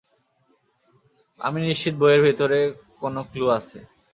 আমি 1.39 1.59
নিশ্চিত 1.61 1.93
বইয়ের 2.01 2.21
ভিতরে 2.27 2.59
কোন 3.01 3.15
ক্লু 3.31 3.45
আছে। 3.57 3.79